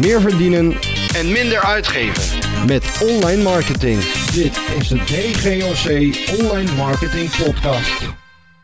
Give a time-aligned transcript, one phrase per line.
[0.00, 0.72] meer verdienen
[1.16, 2.38] en minder uitgeven.
[2.66, 4.00] met online marketing.
[4.34, 5.88] Dit is de DGOC
[6.42, 8.02] Online Marketing Podcast.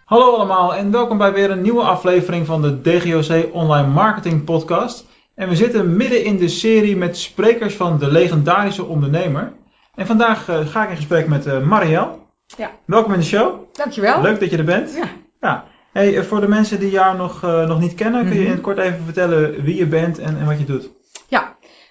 [0.05, 5.07] Hallo allemaal en welkom bij weer een nieuwe aflevering van de DGOC Online Marketing Podcast.
[5.35, 9.53] En we zitten midden in de serie met sprekers van de legendarische ondernemer.
[9.95, 12.09] En vandaag eh, ga ik in gesprek met uh, Marielle.
[12.57, 12.71] Ja.
[12.87, 13.55] Welkom in de show.
[13.73, 14.23] Dankjewel.
[14.23, 14.95] Leuk dat je er bent.
[14.95, 15.09] Ja.
[15.41, 15.65] ja.
[15.93, 18.47] Hey, eh, voor de mensen die jou nog, eh, nog niet kennen, kun je Mhm.
[18.47, 20.89] in het kort even vertellen wie je bent en, en wat je doet?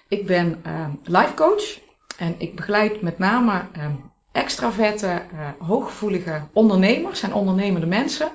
[0.08, 1.78] Ik ben ehm life coach
[2.18, 3.92] en ik begeleid met name ehm
[4.32, 8.28] extraverte, eh, hooggevoelige ondernemers en ondernemende mensen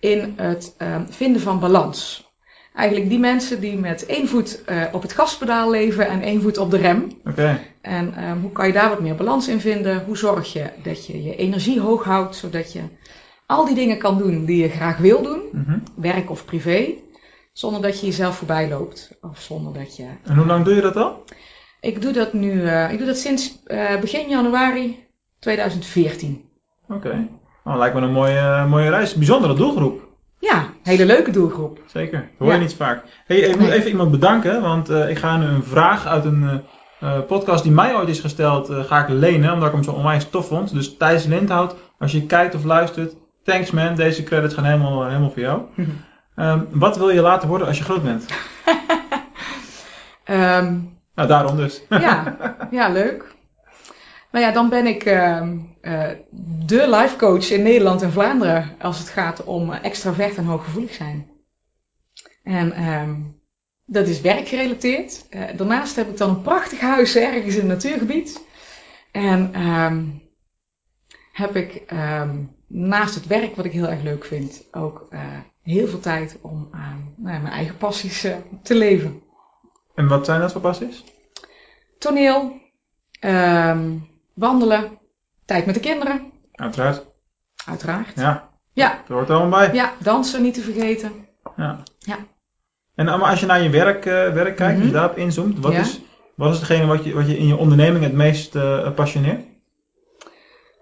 [0.00, 2.28] in het ehm, vinden van balans.
[2.74, 6.58] Eigenlijk die mensen die met één voet eh, op het gaspedaal leven en één voet
[6.58, 7.08] op de rem.
[7.24, 7.60] Oké.
[7.80, 10.04] En hoe kan je daar wat meer balans in vinden?
[10.04, 12.80] Hoe zorg je dat je je energie hoog houdt, zodat je
[13.46, 15.78] al die dingen kan doen die je graag wil doen, Mhm.
[15.94, 16.94] werk of privé,
[17.54, 19.16] zonder dat je jezelf voorbij loopt.
[19.20, 21.24] Of zonder dat je En hoe lang doe je dat al?
[21.80, 25.06] Ik doe dat nu, eh, ik doe dat sinds eh, begin januari
[25.38, 26.44] 2014.
[26.88, 27.28] Oké.
[27.64, 29.14] Oh, lijkt me een mooie, mooie reis.
[29.14, 30.02] Bijzondere doelgroep.
[30.38, 31.78] Ja, hele leuke doelgroep.
[31.86, 32.60] Zeker, dat hoor je Ja.
[32.60, 33.04] niet vaak.
[33.26, 36.42] Hey, ik moet even iemand bedanken, want eh, ik ga nu een vraag uit een
[37.00, 39.82] eh, eh, podcast die mij ooit is gesteld, eh, ga ik lenen, omdat ik hem
[39.84, 40.72] zo onwijs tof vond.
[40.74, 45.08] Dus Thijs Lindhout, als je kijkt of luistert, thanks man, deze credits gaan helemaal, eh,
[45.08, 45.62] helemaal voor jou.
[46.34, 48.26] Ehm, wat wil je laten worden als je groot bent?
[50.24, 50.78] Ehm,
[51.14, 51.82] Nou, daarom dus.
[51.88, 52.36] ja,
[52.70, 53.34] ja, leuk.
[54.30, 56.10] Nou ja, dan ben ik ehm, eh,
[56.66, 60.92] de life coach in Nederland en Vlaanderen als het gaat om eh, extravert en hooggevoelig
[60.92, 61.30] zijn.
[62.42, 62.72] En
[63.86, 65.26] dat is werkgerelateerd.
[65.28, 68.44] Eh, daarnaast heb ik dan een prachtig huis ergens in het natuurgebied.
[69.12, 69.50] En
[71.32, 71.92] heb ik
[72.66, 75.08] naast het werk, wat ik heel erg leuk vind, ook
[75.64, 79.22] heel veel tijd om aan nou ja, mijn eigen passies eh, te leven.
[79.94, 81.04] En wat zijn dat voor passies?
[81.98, 82.60] Toneel,
[83.20, 83.90] ehm,
[84.34, 84.98] wandelen,
[85.44, 87.06] tijd met de kinderen, Uiteraard.
[87.66, 88.12] uiteraard.
[88.16, 89.74] Ja, Ja, dat hoort er allemaal bij.
[89.74, 91.12] ja, dansen niet te vergeten.
[91.56, 91.82] Ja.
[91.98, 92.16] Ja.
[92.94, 95.72] En maar als je naar je werk, eh, werk kijkt, als je daarop inzoomt, wat,
[95.72, 95.80] Ja.
[95.80, 96.00] is,
[96.34, 99.44] wat is hetgene wat je, wat je in je onderneming het meest eh passioneert?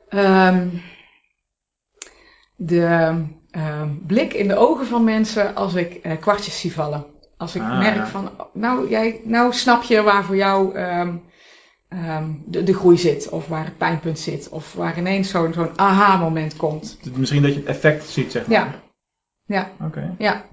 [0.08, 0.68] Ehm,
[2.66, 3.14] de
[3.50, 7.04] ehm, blik in de ogen van mensen als ik eh, kwartjes zie vallen.
[7.36, 8.06] Als ik Ah, merk ja.
[8.06, 11.14] van, nou, jij, nou snap je waar voor jou ehm,
[11.88, 13.28] ehm, de, de groei zit.
[13.28, 14.48] Of waar het pijnpunt zit.
[14.48, 16.98] Of waar ineens zo'n zo'n aha-moment komt.
[17.16, 18.56] Misschien dat je het effect ziet, zeg maar.
[18.56, 20.14] Ja, ja, Oké.
[20.18, 20.44] ja.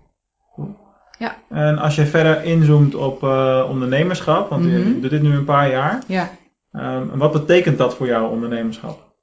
[1.49, 4.99] En als je verder inzoomt op eh, ondernemerschap, want je Mhm.
[5.01, 6.29] doet dit nu een paar jaar, ja.
[7.13, 9.13] wat betekent dat voor jou, ondernemerschap?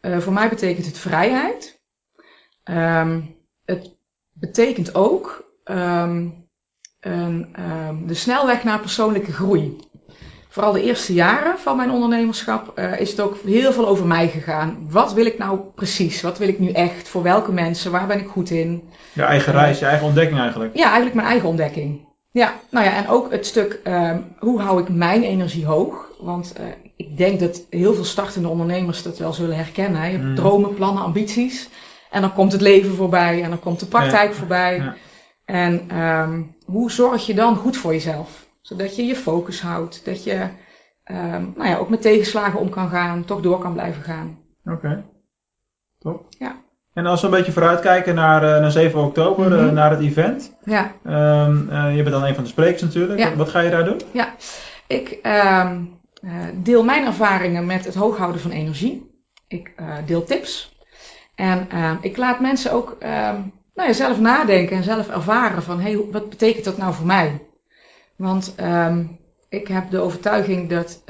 [0.00, 1.80] Eh, voor mij betekent het vrijheid.
[2.64, 3.20] Ehm,
[3.64, 3.90] het
[4.32, 6.26] betekent ook ehm,
[7.00, 9.76] een, ehm, de snelweg naar persoonlijke groei.
[10.48, 14.28] Vooral de eerste jaren van mijn ondernemerschap eh, is het ook heel veel over mij
[14.28, 14.86] gegaan.
[14.90, 16.22] Wat wil ik nou precies?
[16.22, 17.08] Wat wil ik nu echt?
[17.08, 17.90] Voor welke mensen?
[17.90, 18.82] Waar ben ik goed in?
[19.12, 20.76] Je eigen reis, je eigen ontdekking eigenlijk.
[20.76, 22.00] Ja, eigenlijk mijn eigen ontdekking.
[22.30, 23.80] Ja, nou ja, en ook het stuk
[24.38, 26.10] hoe hou ik mijn energie hoog?
[26.20, 26.64] Want eh,
[26.96, 30.00] ik denk dat heel veel startende ondernemers dat wel zullen herkennen.
[30.00, 30.06] hè.
[30.06, 30.34] Je hebt Mm.
[30.34, 31.68] dromen, plannen, ambities.
[32.12, 34.76] En dan komt het leven voorbij en dan komt de praktijk voorbij.
[34.76, 34.94] Ja.
[35.44, 38.46] En ehm, hoe zorg je dan goed voor jezelf?
[38.60, 40.04] Zodat je je focus houdt.
[40.04, 40.48] Dat je
[41.04, 44.38] ehm, nou ja, ook met tegenslagen om kan gaan, toch door kan blijven gaan.
[44.64, 45.04] Oké.
[45.98, 46.26] Top.
[46.38, 46.56] Ja.
[46.94, 49.66] En als we een beetje vooruitkijken naar, eh, naar 7 oktober, Mhm.
[49.66, 50.56] eh, naar het event.
[50.64, 53.18] Ja, Ehm, eh, je bent dan een van de sprekers natuurlijk.
[53.18, 53.36] Ja.
[53.36, 54.00] Wat, ga je daar doen?
[54.86, 55.80] Ik ehm,
[56.22, 59.10] eh, deel mijn ervaringen met het hooghouden van energie.
[59.48, 59.72] Ik
[60.06, 60.71] deel tips.
[61.34, 63.40] En ehm, ik laat mensen ook ehm,
[63.74, 67.46] nou ja, zelf nadenken en zelf ervaren van hey, wat betekent dat nou voor mij?
[68.16, 69.04] Want ehm,
[69.48, 71.04] ik heb de overtuiging dat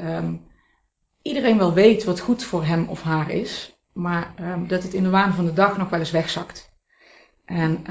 [1.21, 4.33] iedereen wel weet wat goed voor hem of haar is, maar
[4.67, 6.71] dat het in de waan van de dag nog wel eens wegzakt.
[7.45, 7.85] En.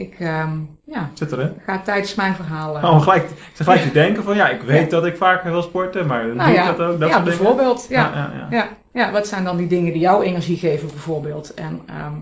[0.00, 0.50] Ik ehm,
[0.86, 1.52] ja, Zit erin?
[1.66, 2.78] ga tijdens mijn verhaal.
[2.78, 5.62] eh, Oh, gelijk, ze gelijk te denken van ja, ik weet dat ik vaker wil
[5.62, 7.00] sporten, maar nou doe ik dat ook?
[7.00, 7.86] Dat ja bijvoorbeeld.
[7.88, 8.00] Ja.
[8.00, 8.56] Ja, ja, ja.
[8.56, 11.54] Ja, ja, wat zijn dan die dingen die jou energie geven bijvoorbeeld?
[11.54, 12.12] En ehm,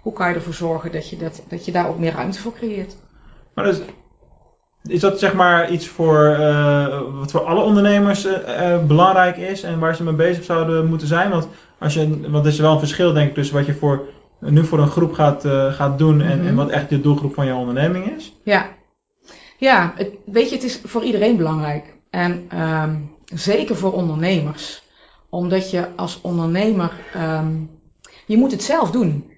[0.00, 2.52] hoe kan je ervoor zorgen dat je, dat, dat je daar ook meer ruimte voor
[2.52, 2.96] creëert?
[3.54, 3.80] Maar dus,
[4.82, 9.78] is dat zeg maar iets voor, eh, wat voor alle ondernemers eh, belangrijk is en
[9.78, 11.30] waar ze mee bezig zouden moeten zijn?
[11.30, 11.48] Want,
[11.78, 14.02] als je, want er is wel een verschil denk ik tussen wat je voor,
[14.38, 16.46] nu voor een groep gaat, eh, gaat doen en, Mhm.
[16.46, 18.34] en wat echt de doelgroep van je onderneming is.
[18.42, 18.68] Ja,
[19.58, 21.94] ja het, weet je, het is voor iedereen belangrijk.
[22.10, 22.94] En ehm,
[23.24, 24.82] zeker voor ondernemers.
[25.28, 27.52] Omdat je als ondernemer, ehm,
[28.26, 29.32] je moet het zelf doen.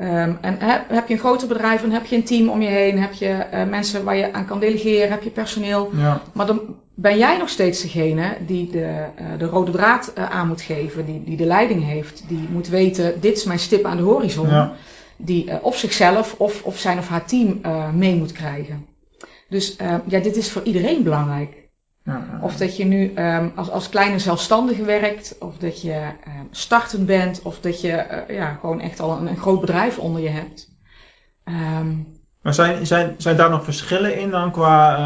[0.00, 2.68] Ehm, en heb, heb je een groter bedrijf, dan heb je een team om je
[2.68, 5.90] heen, heb je eh, mensen waar je aan kan delegeren, heb je personeel.
[5.96, 6.22] Ja.
[6.32, 6.60] Maar dan
[6.94, 11.06] ben jij nog steeds degene die de, eh, de rode draad eh, aan moet geven,
[11.06, 14.48] die, die de leiding heeft, die moet weten, dit is mijn stip aan de horizon,
[14.48, 14.72] Ja.
[15.16, 17.60] die of zichzelf of, of zijn of haar team
[17.94, 18.86] mee moet krijgen.
[19.48, 21.68] Dus eh, ja, dit is voor iedereen belangrijk.
[22.42, 27.06] Of dat je nu ehm, als, als kleine zelfstandige werkt, of dat je ehm, startend
[27.06, 30.28] bent, of dat je eh, ja, gewoon echt al een, een groot bedrijf onder je
[30.28, 30.68] hebt.
[31.44, 31.92] Ehm,
[32.42, 34.96] Maar zijn, zijn, zijn daar nog verschillen in dan qua...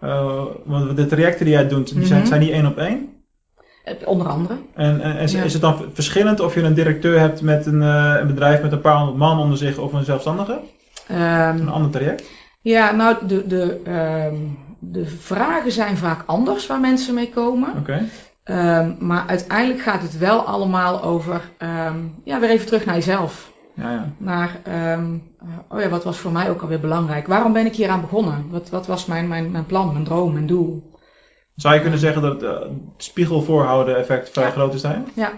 [0.00, 2.28] eh, eh, want de trajecten die jij doet, die zijn, Mhm.
[2.28, 3.08] zijn die één op één?
[4.04, 4.56] onder andere.
[4.74, 5.42] En, en is, Ja.
[5.42, 8.72] is het dan verschillend of je een directeur hebt met een, eh, een bedrijf met
[8.72, 10.60] een paar honderd man onder zich of een zelfstandige?
[11.08, 12.24] Ehm, Een ander traject?
[12.60, 14.34] ja, nou, de, de, ehm,
[14.90, 17.76] de vragen zijn vaak anders waar mensen mee komen.
[17.78, 18.08] Oké.
[18.44, 23.52] Ehm, maar uiteindelijk gaat het wel allemaal over, ehm, ja, weer even terug naar jezelf.
[23.74, 24.12] Ja, ja.
[24.18, 27.26] naar, ehm, eh, oh ja, wat was voor mij ook alweer belangrijk?
[27.26, 28.50] Waarom ben ik hier aan begonnen?
[28.50, 30.92] Wat, wat was mijn, mijn, mijn plan, mijn droom, mijn doel?
[31.56, 34.50] Zou je kunnen zeggen dat het eh, spiegel voorhouden effect vrij Ja.
[34.50, 34.82] groot is.
[35.14, 35.32] Ja.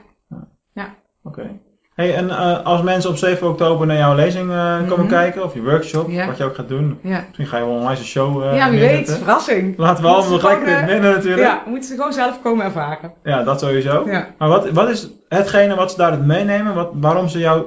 [0.73, 0.95] Ja.
[1.23, 1.61] Oké.
[1.97, 5.09] Hey, en eh, als mensen op 7 oktober naar jouw lezing eh, komen Mhm.
[5.09, 6.27] kijken, of je workshop, Ja.
[6.27, 8.71] wat je ook gaat doen, Ja, misschien ga je wel een nice show eh ja
[8.71, 9.79] wie weet, verrassing.
[9.79, 11.43] Laten we allemaal het gewoon, midden natuurlijk.
[11.43, 13.13] Ja, moeten ze gewoon zelf komen ervaren.
[13.23, 14.03] Ja, dat sowieso.
[14.07, 14.35] Ja.
[14.39, 17.65] Maar wat, wat is hetgene wat ze daaruit meenemen, wat, waarom ze jou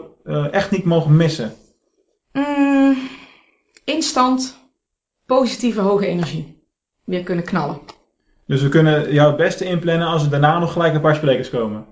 [0.52, 1.54] echt niet mogen missen?
[2.34, 2.98] Mm,
[3.86, 4.58] instant,
[5.26, 6.64] positieve, hoge energie.
[7.06, 7.80] Weer kunnen knallen.
[8.48, 11.50] Dus we kunnen jou het beste inplannen als er daarna nog gelijk een paar sprekers
[11.50, 11.86] komen.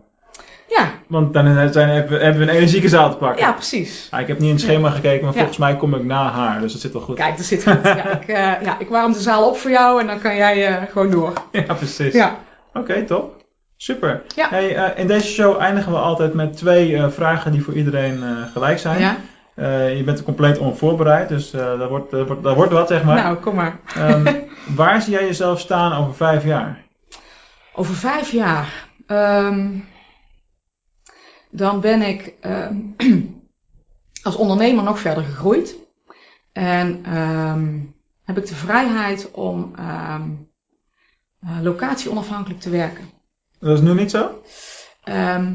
[0.69, 3.45] Ja, Want dan zijn, hebben, we, hebben we een energieke zaal te pakken.
[3.45, 4.07] ja precies.
[4.11, 5.37] Ah, ik heb niet in het schema gekeken, maar Ja.
[5.37, 7.15] volgens mij kom ik na haar, dus dat zit wel goed.
[7.15, 7.83] Kijk, dat zit goed.
[7.83, 10.67] ja, ik, eh, ja, ik warm de zaal op voor jou en dan kan jij
[10.67, 11.33] eh, gewoon door.
[11.51, 12.13] Ja, precies.
[12.13, 12.35] Ja.
[12.73, 13.45] Oké, top.
[13.77, 14.21] Super.
[14.35, 14.49] Ja.
[14.49, 18.23] Hey, eh, in deze show eindigen we altijd met twee vragen die voor iedereen
[18.53, 18.99] gelijk zijn.
[18.99, 19.15] ja?
[19.87, 23.15] Je bent er compleet onvoorbereid, dus daar, wordt, daar, wordt, daar wordt wat, zeg maar.
[23.15, 23.79] Nou, kom maar.
[23.95, 24.33] Ehm,
[24.75, 26.81] waar zie jij jezelf staan over vijf jaar?
[27.73, 28.85] Over vijf jaar.
[29.07, 29.67] ehm,
[31.57, 32.75] dan ben ik ehm,
[34.27, 35.75] als ondernemer nog verder gegroeid.
[36.51, 37.79] En ehm,
[38.23, 40.29] heb ik de vrijheid om ehm,
[41.39, 43.09] eh, locatie onafhankelijk te werken.
[43.59, 44.41] Dat is nu niet zo?
[45.03, 45.53] Ehm,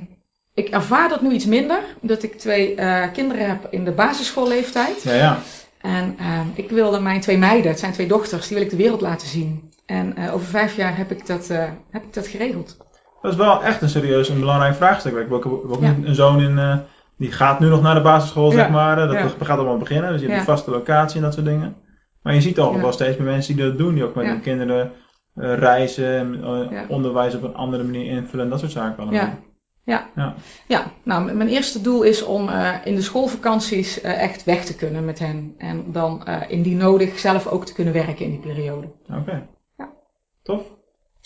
[0.54, 5.02] ik ervaar dat nu iets minder, omdat ik twee eh, kinderen heb in de basisschoolleeftijd.
[5.02, 5.38] Ja, ja.
[5.80, 6.16] En
[6.54, 9.28] ik wilde mijn twee meiden, het zijn twee dochters, die wil ik de wereld laten
[9.28, 9.72] zien.
[9.86, 12.76] En eh, over vijf jaar heb ik dat, eh, heb ik dat geregeld.
[13.22, 15.12] Dat is wel echt een serieus en belangrijk vraagstuk.
[15.12, 15.96] Ik heb ook, Ja.
[16.04, 16.76] een, zoon in, eh,
[17.16, 18.96] die gaat nu nog naar de basisschool, zeg maar.
[18.96, 19.28] Dat Ja.
[19.40, 21.76] gaat allemaal beginnen, dus je hebt een vaste locatie en dat soort dingen.
[22.22, 24.40] Maar je ziet al wel steeds meer mensen die dat doen, die ook met hun
[24.40, 24.92] kinderen
[25.34, 29.20] eh, reizen, eh, onderwijs op een andere manier invullen en dat soort zaken allemaal.
[29.84, 30.10] Ja.
[30.14, 30.34] Ja.
[30.68, 30.84] Ja.
[31.04, 32.50] Nou, mijn eerste doel is om
[32.84, 35.54] in de schoolvakanties echt weg te kunnen met hen.
[35.58, 38.92] En dan eh, indien nodig zelf ook te kunnen werken in die periode.
[39.10, 39.46] Oké.
[39.76, 39.92] Ja.
[40.42, 40.62] Tof.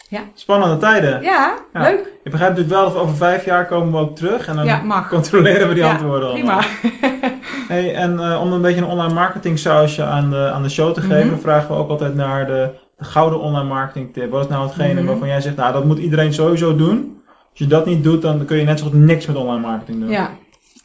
[0.09, 0.21] Ja.
[0.35, 1.23] Spannende tijden.
[1.23, 1.81] Ja, Ja.
[1.83, 1.99] leuk.
[2.25, 5.07] Ik begrijp natuurlijk wel dat over vijf jaar komen we ook terug en dan Ja,
[5.09, 6.61] controleren we die antwoorden allemaal.
[6.81, 7.35] Prima.
[7.69, 10.95] Hey, en eh, om een beetje een online marketing sausje aan de, aan de show
[10.95, 11.41] te geven, Mhm.
[11.41, 14.31] vragen we ook altijd naar de, de gouden online marketing tip.
[14.31, 15.05] Wat is nou hetgene Mhm.
[15.07, 17.23] waarvan jij zegt, nou dat moet iedereen sowieso doen.
[17.51, 20.01] Als je dat niet doet, dan kun je net zo goed niks met online marketing
[20.01, 20.09] doen.
[20.11, 20.31] Ja,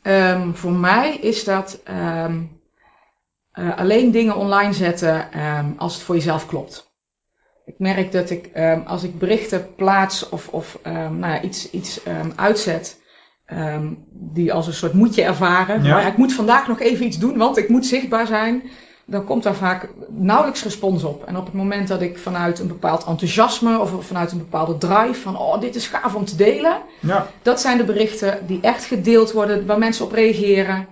[0.02, 2.38] Ehm, voor mij is dat ehm,
[3.52, 6.91] eh, alleen dingen online zetten ehm, als het voor jezelf klopt.
[7.66, 11.70] Ik merk dat ik ehm, als ik berichten plaats of, of ehm, nou ja, iets,
[11.70, 13.00] iets ehm, uitzet,
[14.10, 15.84] die als een soort moetje ervaren.
[15.84, 15.94] Ja.
[15.94, 18.64] Maar ik moet vandaag nog even iets doen, want ik moet zichtbaar zijn.
[19.06, 21.26] Dan komt daar vaak nauwelijks respons op.
[21.26, 25.22] En op het moment dat ik vanuit een bepaald enthousiasme of vanuit een bepaalde drive
[25.22, 26.82] van oh, dit is gaaf om te delen.
[27.00, 30.88] Ja, Dat zijn de berichten die echt gedeeld worden, waar mensen op reageren.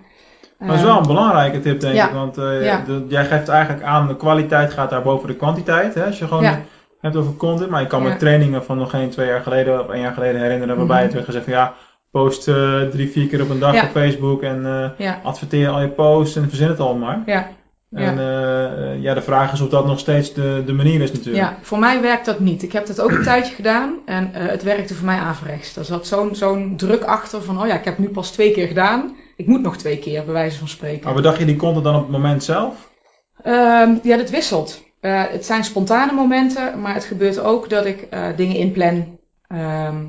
[0.67, 2.07] Dat is wel een belangrijke tip denk ja.
[2.07, 2.13] ik.
[2.13, 2.83] Want eh, Ja.
[2.85, 5.93] de- jij geeft eigenlijk aan, de kwaliteit gaat daar boven de kwantiteit.
[5.93, 6.05] Hè?
[6.05, 6.59] Als je gewoon Ja.
[7.01, 7.69] hebt over content.
[7.69, 10.41] Maar je kan met trainingen van nog geen twee jaar geleden of één jaar geleden
[10.41, 10.77] herinneren.
[10.77, 11.05] Waarbij Mhm.
[11.05, 11.73] het werd gezegd van ja,
[12.11, 14.41] post eh, drie, vier keer op een dag op Facebook.
[14.41, 17.21] En Ja, adverteer al je posts en verzin het allemaal maar.
[17.25, 17.47] ja,
[17.91, 18.17] En
[19.01, 21.43] ja, de vraag is of dat nog steeds de, de manier is natuurlijk.
[21.45, 22.63] ja, voor mij werkt dat niet.
[22.63, 25.75] Ik heb dat ook een tijdje gedaan en het werkte voor mij averechts.
[25.75, 28.67] Er zat zo'n zo'n druk achter van, oh ja, ik heb nu pas twee keer
[28.67, 29.15] gedaan.
[29.39, 31.05] Ik moet nog twee keer, bij wijze van spreken.
[31.05, 32.89] Maar bedacht je die content dan op het moment zelf?
[33.41, 34.84] Ehm, ja, dat wisselt.
[35.00, 39.19] Eh, het zijn spontane momenten, maar het gebeurt ook dat ik eh, dingen inplan.
[39.48, 40.05] ehm,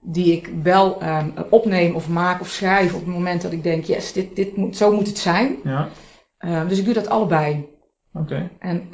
[0.00, 3.84] die ik wel ehm, opneem of maak of schrijf op het moment dat ik denk,
[3.84, 5.56] yes, dit, dit moet, zo moet het zijn.
[5.64, 5.88] Ja,
[6.68, 7.68] dus ik doe dat allebei.
[8.12, 8.50] oké.
[8.58, 8.88] En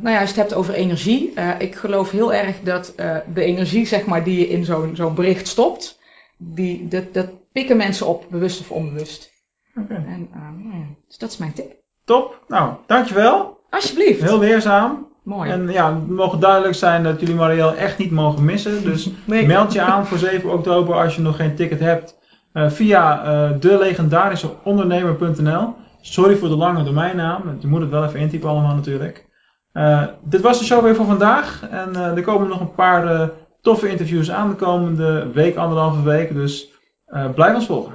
[0.00, 2.92] nou ja, als je het hebt over energie, eh, ik geloof heel erg dat
[3.34, 5.99] de energie zeg maar, die je in zo'n zo'n bericht stopt,
[6.42, 9.30] die, dat, dat pikken mensen op, bewust of onbewust.
[9.76, 9.94] Oké.
[9.94, 11.72] En, eh, nou ja, dus dat is mijn tip.
[12.04, 12.44] Top.
[12.48, 13.58] Nou, dankjewel.
[13.70, 14.22] Alsjeblieft.
[14.22, 15.08] Heel leerzaam.
[15.24, 15.50] Mooi.
[15.50, 18.82] En ja, het mogen duidelijk zijn dat jullie Marielle echt niet mogen missen.
[18.82, 19.46] Dus Nee.
[19.46, 22.18] meld je aan voor 7 oktober als je nog geen ticket hebt.
[22.52, 25.74] eh, via eh de legendarische ondernemer.nl.
[26.00, 27.56] Sorry voor de lange domeinnaam.
[27.60, 29.28] Je moet het wel even intypen allemaal natuurlijk.
[30.24, 31.68] Dit was de show weer voor vandaag.
[31.70, 33.30] En er komen nog een paar
[33.62, 36.34] toffe interviews aan de komende week, anderhalve week.
[36.34, 36.72] Dus
[37.06, 37.94] eh, blijf ons volgen.